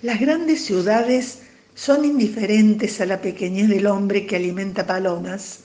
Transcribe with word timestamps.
Las 0.00 0.20
grandes 0.20 0.64
ciudades 0.64 1.40
son 1.74 2.04
indiferentes 2.04 3.00
a 3.00 3.06
la 3.06 3.20
pequeñez 3.20 3.68
del 3.68 3.88
hombre 3.88 4.26
que 4.26 4.36
alimenta 4.36 4.86
palomas, 4.86 5.64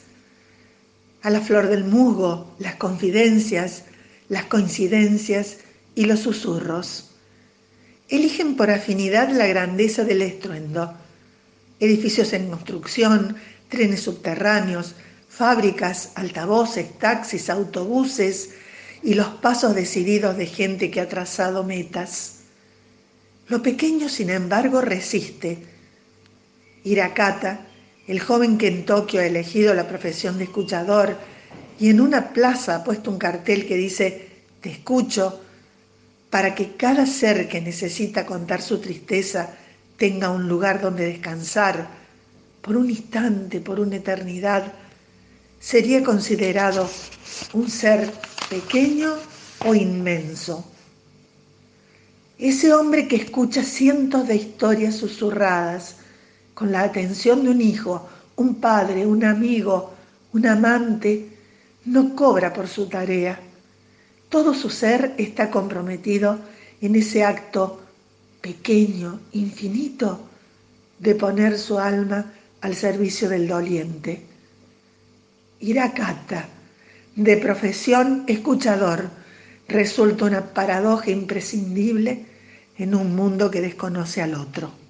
a 1.22 1.30
la 1.30 1.40
flor 1.40 1.68
del 1.68 1.84
musgo, 1.84 2.56
las 2.58 2.76
confidencias, 2.76 3.84
las 4.30 4.46
coincidencias 4.46 5.58
y 5.94 6.06
los 6.06 6.22
susurros. 6.22 7.12
Eligen 8.10 8.56
por 8.56 8.72
afinidad 8.72 9.30
la 9.30 9.46
grandeza 9.46 10.04
del 10.04 10.24
estruendo. 10.24 10.98
Edificios 11.80 12.34
en 12.34 12.50
construcción, 12.50 13.36
trenes 13.70 14.02
subterráneos, 14.02 14.96
fábricas, 15.30 16.10
altavoces, 16.16 16.98
taxis, 16.98 17.52
autobuses 17.52 18.50
y 19.04 19.14
los 19.14 19.28
pasos 19.28 19.76
decididos 19.76 20.38
de 20.38 20.48
gente 20.48 20.90
que 20.90 21.02
ha 21.02 21.08
trazado 21.08 21.64
metas. 21.64 22.43
Lo 23.48 23.62
pequeño, 23.62 24.10
sin 24.10 24.30
embargo, 24.30 24.82
resiste. 24.82 25.58
Hirakata, 26.84 27.68
el 28.08 28.20
joven 28.20 28.58
que 28.58 28.68
en 28.68 28.86
Tokio 28.86 29.22
ha 29.22 29.26
elegido 29.26 29.74
la 29.74 29.88
profesión 29.88 30.38
de 30.38 30.46
escuchador 30.46 31.18
y 31.80 31.90
en 31.90 32.02
una 32.02 32.34
plaza 32.34 32.76
ha 32.76 32.84
puesto 32.84 33.12
un 33.12 33.18
cartel 33.18 33.68
que 33.68 33.76
dice 33.76 34.30
Te 34.62 34.70
escucho, 34.70 35.42
para 36.30 36.56
que 36.56 36.76
cada 36.76 37.06
ser 37.06 37.48
que 37.48 37.62
necesita 37.62 38.26
contar 38.26 38.62
su 38.62 38.80
tristeza 38.80 39.52
tenga 39.98 40.30
un 40.30 40.48
lugar 40.48 40.82
donde 40.82 41.06
descansar, 41.06 41.88
por 42.62 42.76
un 42.76 42.90
instante, 42.90 43.60
por 43.60 43.80
una 43.80 43.98
eternidad, 43.98 44.74
sería 45.60 46.04
considerado 46.04 46.90
un 47.54 47.70
ser 47.70 48.12
pequeño 48.50 49.14
o 49.66 49.76
inmenso. 49.76 50.66
Ese 52.40 52.74
hombre 52.74 53.08
que 53.08 53.16
escucha 53.16 53.64
cientos 53.64 54.28
de 54.28 54.36
historias 54.36 54.96
susurradas 54.96 55.98
con 56.54 56.72
la 56.72 56.82
atención 56.82 57.44
de 57.44 57.52
un 57.52 57.62
hijo, 57.62 58.10
un 58.36 58.56
padre, 58.56 59.06
un 59.06 59.24
amigo, 59.24 59.94
un 60.34 60.48
amante, 60.48 61.30
no 61.86 62.16
cobra 62.16 62.52
por 62.52 62.68
su 62.68 62.88
tarea. 62.88 63.40
Todo 64.30 64.54
su 64.56 64.70
ser 64.70 65.14
está 65.18 65.52
comprometido 65.52 66.40
en 66.82 66.96
ese 66.96 67.24
acto 67.24 67.82
pequeño, 68.42 69.20
infinito, 69.34 70.20
de 70.98 71.16
poner 71.16 71.60
su 71.60 71.78
alma 71.78 72.34
al 72.62 72.76
servicio 72.76 73.30
del 73.30 73.48
doliente. 73.48 74.22
Irakata, 75.60 76.48
de 77.16 77.38
profesión 77.38 78.24
escuchador, 78.28 79.10
resulta 79.68 80.26
una 80.26 80.54
paradoja 80.54 81.12
imprescindible 81.12 82.33
en 82.78 82.96
un 82.96 83.16
mundo 83.16 83.52
que 83.52 83.62
desconoce 83.62 84.22
al 84.22 84.36
otro. 84.36 84.83